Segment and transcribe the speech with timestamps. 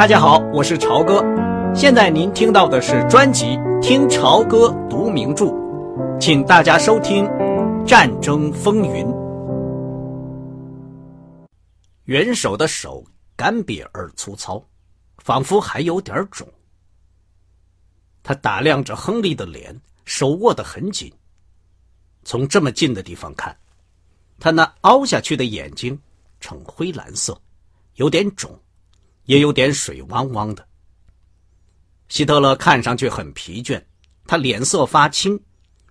[0.00, 1.22] 大家好，我是朝哥。
[1.74, 3.44] 现在您听到的是专辑
[3.82, 5.44] 《听朝歌读名著》，
[6.18, 7.26] 请大家收听
[7.84, 9.04] 《战争风云》。
[12.04, 13.04] 元首的手
[13.36, 14.66] 干瘪而粗糙，
[15.18, 16.48] 仿佛还有点肿。
[18.22, 21.12] 他打量着亨利的脸，手握得很紧。
[22.24, 23.54] 从这么近的地方看，
[24.38, 26.00] 他那凹下去的眼睛
[26.40, 27.38] 呈灰蓝色，
[27.96, 28.58] 有点肿。
[29.30, 30.66] 也有点水汪汪的。
[32.08, 33.80] 希特勒看上去很疲倦，
[34.26, 35.40] 他脸色发青，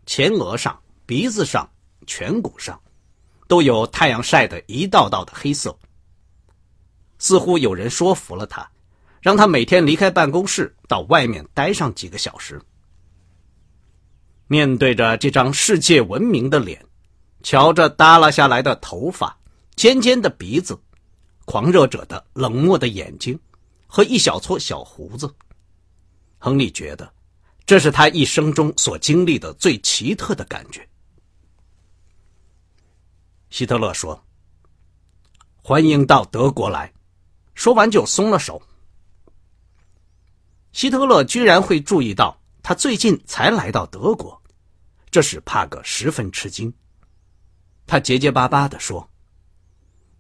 [0.06, 1.72] 前额上、鼻子上、
[2.06, 2.78] 颧骨上，
[3.48, 5.74] 都有太阳晒的一道道的黑色。
[7.18, 8.70] 似乎有人说服了他，
[9.22, 12.62] 让他每天离开办公室，到外面待上几个小时。
[14.48, 16.86] 面对着这张世界闻名的脸，
[17.42, 19.40] 瞧着耷拉下来的头发，
[19.78, 20.78] 尖尖的鼻子。
[21.52, 23.40] 狂热者的冷漠的眼睛
[23.88, 25.34] 和一小撮小胡子，
[26.38, 27.12] 亨利觉得
[27.66, 30.88] 这是他一生中所经历的最奇特的感觉。
[33.50, 34.24] 希特勒说
[35.64, 36.94] ：“欢迎到德国来。”
[37.56, 38.62] 说完就松了手。
[40.72, 44.40] 希特勒居然会注意到他最近才来到德国，
[45.10, 46.72] 这使帕格十分吃惊。
[47.88, 49.10] 他结结巴巴地说：“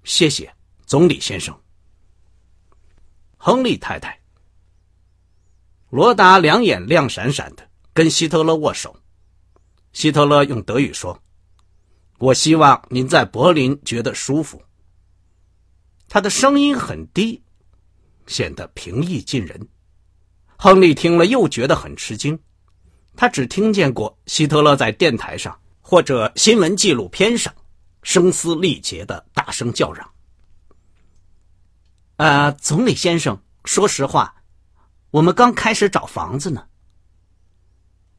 [0.03, 0.51] 谢谢。”
[0.89, 1.55] 总理先生，
[3.37, 4.19] 亨利太太，
[5.91, 8.99] 罗达两眼亮闪闪的，跟希特勒握手。
[9.93, 11.21] 希特勒用德语说
[12.17, 14.59] ：“我希望您在柏林觉得舒服。”
[16.09, 17.39] 他的声音很低，
[18.25, 19.69] 显得平易近人。
[20.57, 22.39] 亨利听了又觉得很吃惊，
[23.15, 27.53] 他只听见过希特勒在电台上或者新闻纪录片上
[28.01, 30.11] 声嘶力竭的大声叫嚷。
[32.19, 34.35] 呃，总理先生，说实话，
[35.09, 36.67] 我们刚开始找房子呢。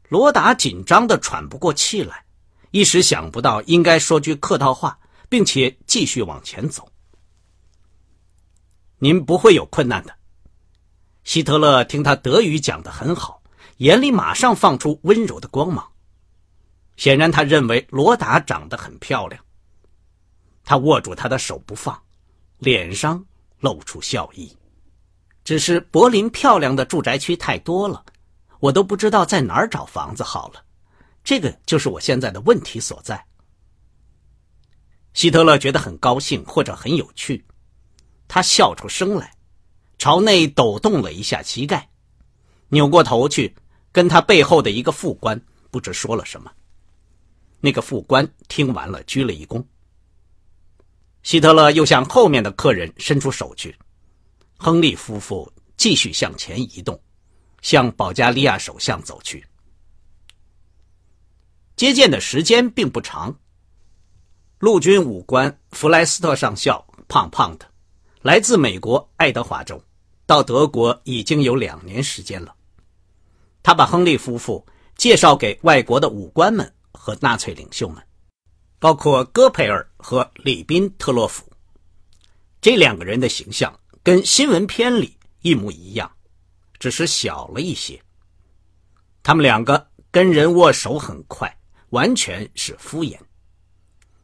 [0.09, 2.25] 罗达紧张的喘不过气来，
[2.71, 4.99] 一时想不到应该说句客套话，
[5.29, 6.91] 并且继续往前走。
[8.97, 10.17] 您不会有困难的。
[11.25, 13.43] 希特勒听他德语讲的很好，
[13.77, 15.87] 眼里马上放出温柔的光芒。
[16.97, 19.45] 显然，他认为罗达长得很漂亮。
[20.65, 22.03] 他握住他的手不放，
[22.57, 23.27] 脸上。
[23.61, 24.57] 露出笑意，
[25.45, 28.05] 只是柏林漂亮的住宅区太多了，
[28.59, 30.65] 我都不知道在哪儿找房子好了。
[31.23, 33.25] 这个就是我现在的问题所在。
[35.13, 37.45] 希特勒觉得很高兴，或者很有趣，
[38.27, 39.35] 他笑出声来，
[39.99, 41.91] 朝内抖动了一下膝盖，
[42.69, 43.55] 扭过头去
[43.93, 46.51] 跟他背后的一个副官不知说了什么。
[47.61, 49.63] 那个副官听完了，鞠了一躬。
[51.23, 53.77] 希特勒又向后面的客人伸出手去，
[54.59, 57.01] 亨利夫妇继续向前移动，
[57.61, 59.45] 向保加利亚首相走去。
[61.77, 63.35] 接见的时间并不长。
[64.59, 67.67] 陆军武官弗莱斯特上校，胖胖的，
[68.23, 69.83] 来自美国爱德华州，
[70.27, 72.55] 到德国已经有两年时间了。
[73.63, 74.67] 他把亨利夫妇
[74.97, 78.03] 介绍给外国的武官们和纳粹领袖们。
[78.81, 81.45] 包括戈培尔和里宾特洛甫
[82.63, 86.11] 这两个人的形象跟新闻片里一模一样，
[86.79, 88.03] 只是小了一些。
[89.23, 91.55] 他们两个跟人握手很快，
[91.91, 93.19] 完全是敷衍。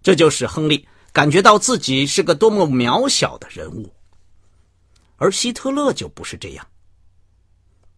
[0.03, 3.95] 这就使亨利感觉到自己是个多么渺小的人物，
[5.16, 6.66] 而希特勒就不是这样。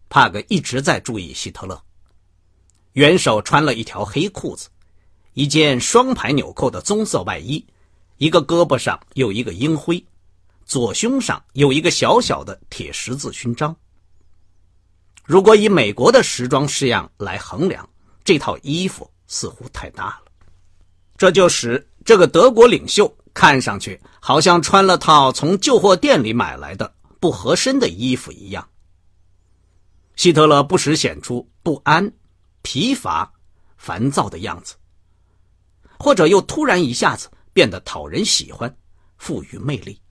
[0.09, 1.81] 帕格一直在注意希特勒，
[2.93, 4.67] 元首穿了一条黑裤子。
[5.39, 7.65] 一件双排纽扣的棕色外衣，
[8.17, 10.03] 一个胳膊上有一个鹰徽，
[10.65, 13.73] 左胸上有一个小小的铁十字勋章。
[15.23, 17.87] 如果以美国的时装式样来衡量，
[18.25, 20.23] 这套衣服似乎太大了，
[21.17, 28.67] 这就使这个德国领袖看上去好像穿了套从旧货店里买来的不合身的衣服一样。
[30.17, 32.11] 希特勒不时显出不安、
[32.61, 33.31] 疲乏、
[33.77, 34.75] 烦躁的样子。
[35.99, 38.73] 或者又突然一下子变得讨人喜欢，
[39.17, 40.01] 富于魅力。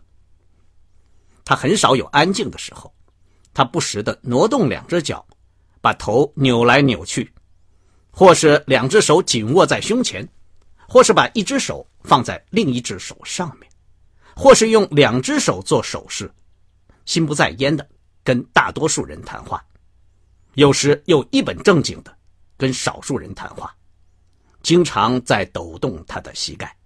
[1.45, 2.95] 他很少有安静的时候，
[3.55, 5.27] 他不时的挪动两只脚，
[5.81, 7.33] 把头扭来扭去，
[8.11, 10.29] 或是两只手紧握在胸前，
[10.87, 13.67] 或是把一只手放在另一只手上面，
[14.37, 16.31] 或是用两只手做手势，
[17.07, 17.89] 心不在焉的
[18.23, 19.65] 跟大多数人谈话，
[20.53, 22.15] 有时又一本正经的
[22.59, 23.75] 跟少数人谈话。
[24.69, 26.77] 经常在抖动他的膝盖。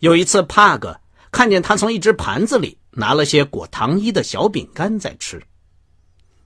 [0.00, 1.00] 有一次，帕格
[1.32, 5.42] 看见他从一只盘子里拿了些裹糖衣的小饼干在吃。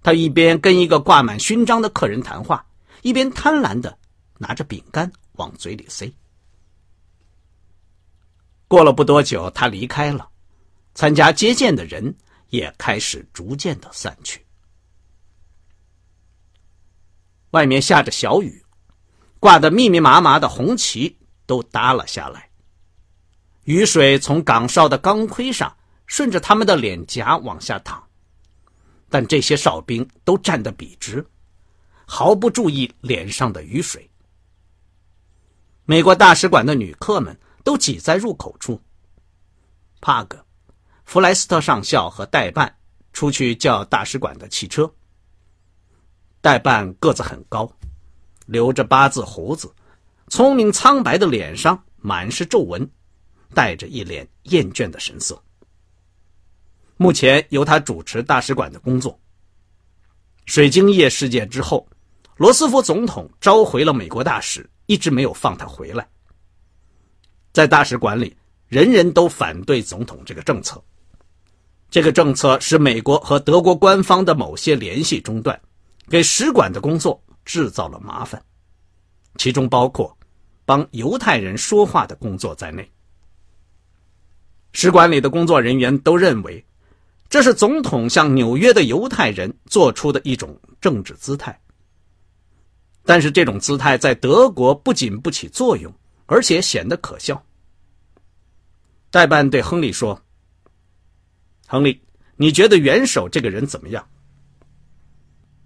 [0.05, 2.65] 他一边跟一个挂满勋章的客人谈话，
[3.03, 3.99] 一边贪婪的
[4.39, 6.09] 拿着饼干往嘴里塞。
[8.69, 10.31] 过了不多久，他离开了，
[10.95, 12.15] 参加接见的人
[12.51, 14.47] 也开始逐渐的散去。
[17.51, 18.65] 外面下着小雨，
[19.41, 22.49] 挂得密密麻麻的红旗都耷了下来。
[23.65, 25.77] 雨水从岗哨的钢盔上
[26.07, 28.03] 顺着他们的脸颊往下淌，
[29.09, 31.25] 但这些哨兵都站得笔直，
[32.05, 34.09] 毫不注意脸上的雨水。
[35.85, 38.81] 美国大使馆的女客们都挤在入口处。
[40.01, 40.45] 帕格、
[41.05, 42.75] 弗莱斯特上校和代办
[43.13, 44.91] 出去叫大使馆的汽车。
[46.41, 47.71] 代办个子很高，
[48.51, 49.73] 留着八字胡子，
[50.27, 52.91] 聪明苍白的脸上满是皱纹，
[53.55, 55.41] 带着一脸厌倦的神色。
[56.97, 59.17] 目前由他主持大使馆的工作。
[60.47, 61.87] 水晶叶事件之后，
[62.37, 66.05] 罗斯福总统召回了美国大使，一直没有放他回来。
[67.53, 68.37] 在大使馆里，
[68.67, 70.83] 人人都反对总统这个政策。
[71.89, 75.59] 这个政策使美国和德国官方的某些联系中断。
[76.09, 78.41] 给使馆的工作制造了麻烦，
[79.35, 80.17] 其中包括
[80.65, 82.89] 帮犹太人说话的工作在内。
[84.71, 86.65] 使馆里的工作人员都认为，
[87.29, 91.61] 这是总统向纽约的犹太人做出的一种政治姿态。
[93.05, 95.93] 但是这种姿态在德国不仅不起作用，
[96.27, 97.45] 而且显得可笑。
[99.11, 100.23] 代办对亨利说
[101.67, 102.01] ：“亨利，
[102.37, 104.09] 你觉得元首这个人怎么样？”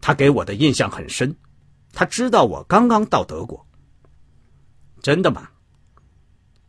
[0.00, 1.34] 他给我的印象很深，
[1.94, 3.64] 他知道我刚刚到德国。
[5.00, 5.48] 真的吗？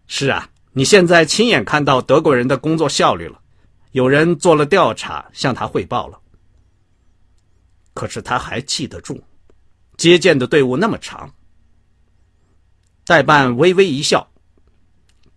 [0.07, 3.41] 是啊，你现在亲眼看到德国人的工作效率了，
[3.91, 6.19] 有人做了调查，向他汇报了。
[7.93, 9.23] 可是他还记得住，
[9.97, 11.33] 接见的队伍那么长。
[13.05, 14.27] 代办微微一笑，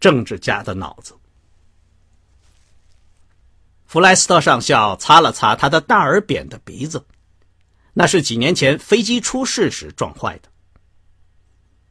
[0.00, 1.14] 政治家的脑子。
[3.86, 7.04] 弗莱斯特上校擦了擦他的大而扁的鼻子。
[7.98, 10.48] 那是几年前飞机出事时撞坏的。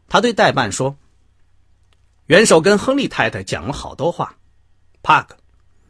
[0.08, 0.98] 他对代办说
[2.28, 4.34] ：“元首跟亨利太太讲了好多话，
[5.04, 5.36] 帕克，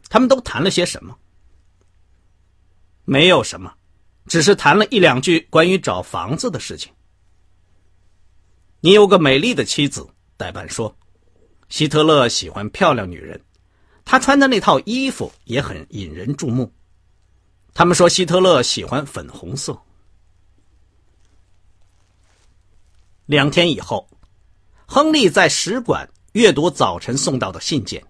[0.08, 1.16] 他们都谈了些什么？
[3.04, 3.72] 没有什么，
[4.26, 6.92] 只是谈了一两句关于找房子的事情。
[8.80, 10.04] 你有个美丽的妻子，
[10.36, 10.92] 代办说，
[11.68, 13.40] 希特勒喜欢漂亮女人，
[14.04, 16.72] 他穿的那套衣服也很引人注目。
[17.72, 19.80] 他们说希特勒喜欢粉红色。”
[23.28, 24.08] 两天以后，
[24.86, 28.02] 亨利在使馆阅读早晨送到的信件。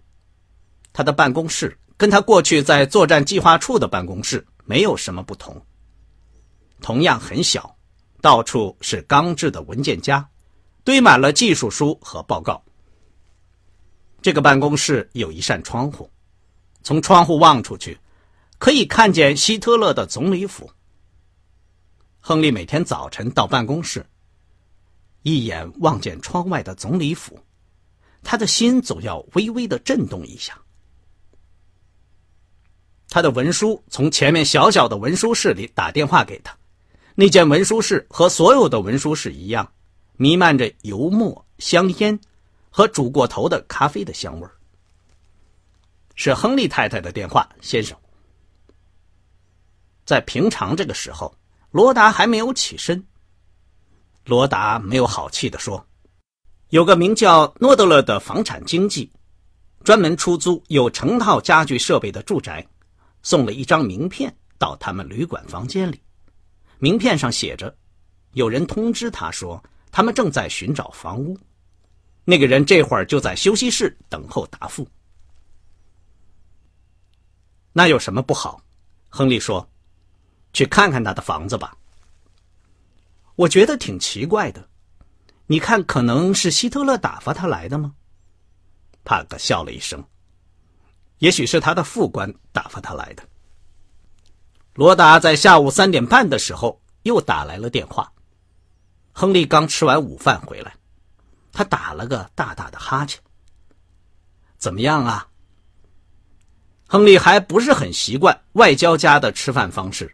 [0.92, 5.60] 他的办公室跟他过去在作战计划处的办公室没有什么不同，
[6.80, 7.76] 同样很小，
[8.20, 10.24] 到处是钢制的文件夹，
[10.84, 12.62] 堆满了技术书和报告。
[14.22, 16.08] 这个办公室有一扇窗户，
[16.84, 17.98] 从窗户望出去，
[18.58, 20.70] 可以看见希特勒的总理府。
[22.20, 24.06] 亨利每天早晨到办公室。
[25.28, 27.38] 一眼望见窗外的总理府，
[28.22, 30.58] 他的心总要微微的震动一下。
[33.10, 36.56] 他的文书从前面小小的文书室里打电话给他，
[37.14, 39.70] 那间文书室和所有的文书室一样，
[40.16, 42.18] 弥漫着油墨、香烟
[42.70, 44.48] 和煮过头的咖啡的香味。
[46.14, 47.96] 是亨利太太的电话，先生。
[50.04, 51.34] 在平常这个时候，
[51.70, 53.04] 罗达还没有起身。
[54.28, 55.82] 罗达没有好气地说
[56.68, 59.10] ：“有个名叫诺德勒的房产经纪，
[59.82, 62.66] 专门出租有成套家具设备的住宅，
[63.22, 65.98] 送了一张名片到他们旅馆房间里。
[66.78, 67.74] 名片上写着，
[68.32, 71.34] 有人通知他说他们正在寻找房屋。
[72.26, 74.86] 那个人这会儿就在休息室等候答复。
[77.72, 78.60] 那有什么不好？”
[79.08, 79.66] 亨利说
[80.52, 81.74] ：“去看看他的房子吧。”
[83.38, 84.68] 我觉得挺奇怪的，
[85.46, 87.94] 你看，可能是希特勒打发他来的吗？
[89.04, 90.04] 帕克笑了一声。
[91.18, 93.22] 也许是他的副官打发他来的。
[94.74, 98.12] 罗达在下午三点半的时候又打来了电话。
[99.12, 100.74] 亨利刚吃完午饭回来，
[101.52, 103.20] 他打了个大大的哈欠。
[104.56, 105.28] 怎么样啊？
[106.88, 110.12] 亨利还不是很习惯外交家的吃饭方式，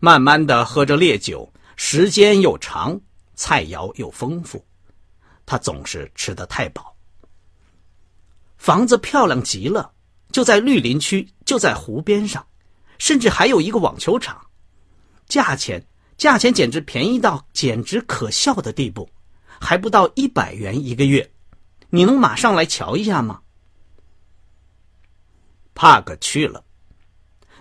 [0.00, 1.48] 慢慢的喝着烈酒。
[1.80, 3.00] 时间又长，
[3.36, 4.62] 菜肴又丰富，
[5.46, 6.92] 他总是吃得太饱。
[8.56, 9.92] 房子漂亮极了，
[10.32, 12.44] 就在绿林区，就在湖边上，
[12.98, 14.44] 甚至还有一个网球场，
[15.28, 15.82] 价钱
[16.16, 19.08] 价钱简直便宜到简直可笑的地步，
[19.60, 21.30] 还不到一百元一个月，
[21.90, 23.40] 你能马上来瞧一下吗？
[25.76, 26.64] 帕克去了，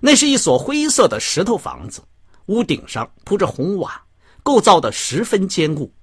[0.02, 2.04] 那是一所灰色的石头房子，
[2.48, 4.04] 屋顶上铺着红瓦，
[4.48, 5.94] 构造的十分坚固。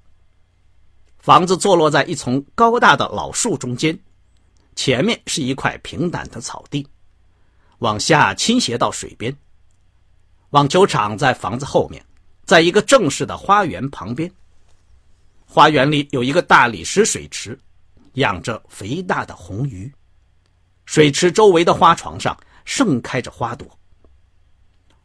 [1.19, 3.99] 房子坐落在一丛高大的老树中间。
[4.77, 6.87] 前面是一块平坦的草地，
[7.79, 9.35] 往下倾斜到水边。
[10.51, 12.05] 网球场在房子后面，
[12.45, 14.31] 在一个正式的花园旁边。
[15.47, 17.59] 花园里有一个大理石水池，
[18.15, 19.91] 养着肥大的红鱼。
[20.85, 23.67] 水池周围的花床上盛开着花朵。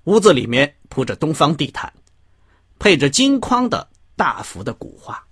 [0.03, 1.93] 屋子里面铺着东方地毯，
[2.79, 5.23] 配着金框的大幅的古画，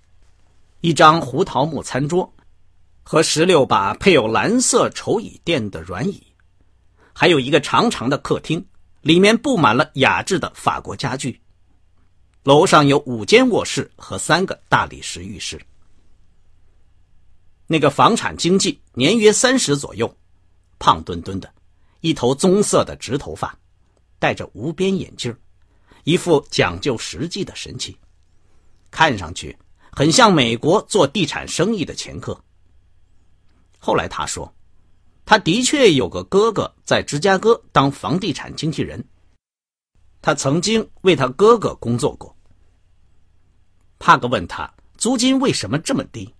[0.82, 2.32] 一张胡桃木餐桌。
[3.10, 6.22] 和十六把配有蓝色绸椅垫的软椅，
[7.14, 8.62] 还有一个长长的客厅，
[9.00, 11.40] 里面布满了雅致的法国家具。
[12.42, 15.58] 楼上有五间卧室和三个大理石浴室。
[17.66, 20.14] 那个房产经纪年约三十左右，
[20.78, 21.50] 胖墩墩的，
[22.02, 23.58] 一头棕色的直头发，
[24.18, 25.34] 戴着无边眼镜，
[26.04, 27.96] 一副讲究实际的神气，
[28.90, 29.56] 看上去
[29.92, 32.38] 很像美国做地产生意的前客。
[33.78, 34.52] 后来他说，
[35.24, 39.04] 他的确有个哥哥在芝加哥当房地产经纪人，
[40.22, 42.34] 他曾经为他哥哥工作过。
[43.98, 46.32] 帕格问他租金为什么这么低。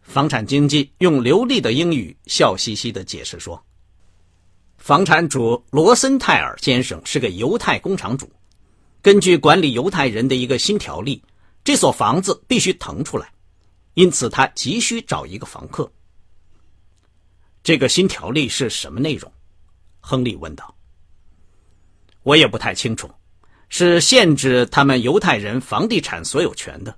[0.00, 3.64] 房产经纪用流利的英语笑嘻嘻的解释说
[4.82, 8.28] ：“房产主罗森泰尔先生是个犹太工厂主，
[9.00, 11.22] 根据管理犹太人的一个新条例，
[11.62, 13.32] 这所房子必须腾出来。”
[13.94, 15.88] 因此，他急需找一个房客。
[17.62, 19.32] 这个新条例是什么内容？
[20.00, 20.74] 亨利问道。
[22.24, 23.08] 我也不太清楚，
[23.68, 26.92] 是限制他们犹太人房地产所有权的。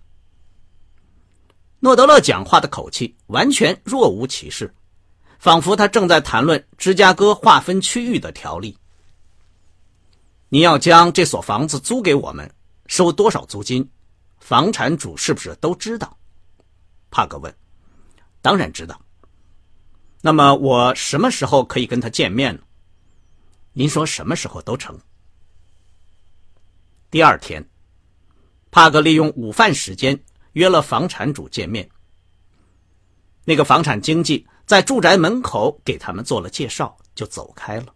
[1.81, 4.75] 诺德勒讲话的口气完全若无其事，
[5.45, 8.79] 仿佛他正在谈论芝加哥划分区域的条例。
[10.49, 12.51] 你要将这所房子租给我们，
[12.87, 13.87] 收多少租金？
[14.39, 16.17] 房产主是不是都知道？
[17.11, 17.55] 帕格问
[18.41, 18.99] ：“当然知道。
[20.23, 22.63] 那么我什么时候可以跟他见面呢？
[23.75, 24.99] 您说什么时候都成。”
[27.13, 27.63] 第二天，
[28.71, 30.19] 帕格利用午饭时间
[30.55, 31.87] 约了房产主见面。
[33.45, 37.95] 那个房产经纪在住宅门口给他们做了介绍，就走开了，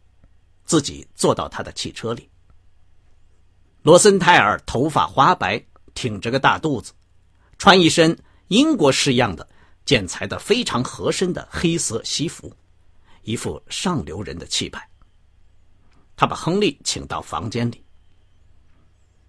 [0.64, 2.28] 自己坐到他的汽车里。
[3.82, 6.92] 罗森泰尔头发花白，挺着个大肚子，
[7.58, 8.18] 穿一身。
[8.48, 9.46] 英国式样的
[9.84, 12.50] 剪裁的非常合身的黑色西服，
[13.24, 14.88] 一副上流人的气派。
[16.16, 17.84] 他把亨利请到房间里。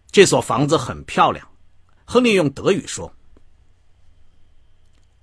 [0.10, 1.46] 这所房子很漂亮，
[2.06, 3.14] 亨利用德语说。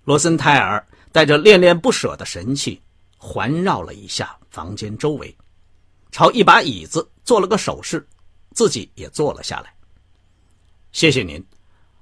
[0.05, 2.79] 罗森泰尔带着恋恋不舍的神气
[3.17, 5.35] 环绕了一下房间周围，
[6.11, 8.07] 朝一把椅子做了个手势，
[8.51, 9.75] 自己也坐了下来。
[10.93, 11.43] 谢谢您，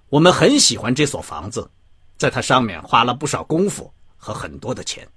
[0.08, 1.70] 我们很喜欢这所房子。
[2.16, 5.08] 在它上面花了不少功夫和很多的钱。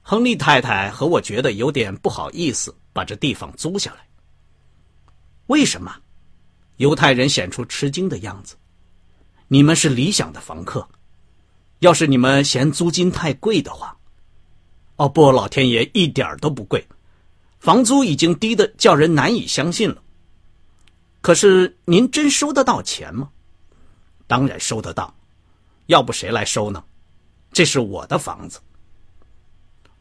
[0.00, 4.08] 亨利太太和我觉得有点不好意思把这地方租下来。
[5.48, 5.94] 为什么？
[6.78, 8.56] 犹太人显出吃惊的样子。
[9.48, 10.88] 你们是理想的房客，
[11.82, 13.96] 要是你们嫌租金太贵的话，
[14.94, 16.86] 哦不，老天爷一点都不贵，
[17.58, 20.00] 房租已经低的叫人难以相信了。
[21.20, 23.28] 可是您真收得到钱吗？
[24.28, 25.12] 当然收得到。
[25.86, 26.84] 要不谁来收呢？
[27.52, 28.60] 这是我的房子。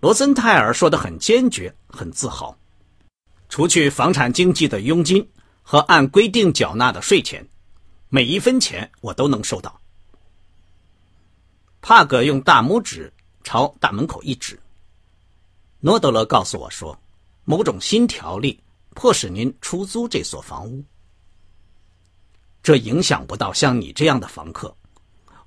[0.02, 2.56] 罗森泰尔说的很坚决，很自豪。
[3.50, 5.28] 除去房产经纪的佣金
[5.64, 7.44] 和按规定缴纳的税钱，
[8.10, 9.81] 每一分钱我都能收到。
[11.82, 13.12] 帕格用大拇指
[13.44, 14.60] 朝大门口一指。
[15.80, 16.98] 诺德勒告诉我说，
[17.44, 18.60] 某种新条例
[18.92, 20.84] 迫使您出租这所房屋。
[22.62, 24.76] 这影响不到像你这样的房客。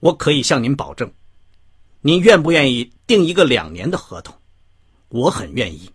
[0.01, 1.11] 我可以向您保证，
[2.01, 4.35] 您愿不愿意订一个两年的合同？
[5.09, 5.91] 我很愿意。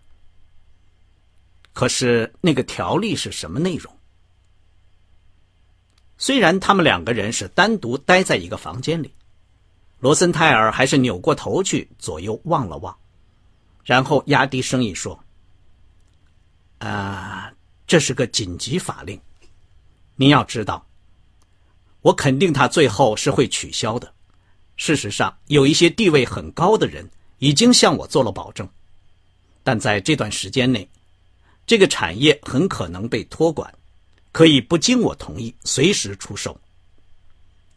[1.72, 3.94] 可是那个条例是什么内容？
[6.16, 9.14] 虽然他们两个人是单独待在一个房间里，
[10.00, 12.96] 罗森泰尔还是扭过头去左右望了望，
[13.84, 15.22] 然后压低声音说
[16.80, 17.52] ：“啊，
[17.86, 19.20] 这是个紧急法令，
[20.16, 20.84] 您要知道。”
[22.00, 24.10] 我肯定他最后是会取消的。
[24.76, 28.66] 事实上，有一些地位很高的人已经向我做了保证，
[29.62, 30.88] 但在这段时间内，
[31.66, 33.70] 这个产业很可能被托管，
[34.32, 36.58] 可以不经我同意随时出售。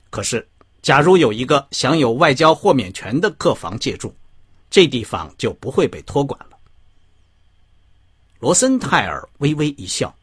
[0.10, 0.48] 可是，
[0.84, 4.14] 假如有一个享有外交豁免权的客房借住，
[4.70, 6.58] 这地方就不会被托管了。
[8.40, 10.14] 罗森泰尔微微一笑，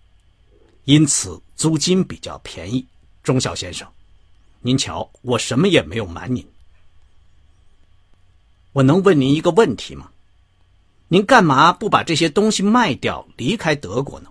[0.85, 2.87] 因此租金比较便宜。
[3.23, 3.89] 钟晓先生，
[4.61, 6.47] 您瞧，我什么也没有瞒您。
[8.73, 10.11] 我能问您一个问题吗？
[11.09, 14.31] 您干嘛不把这些东西卖掉，离开德国呢？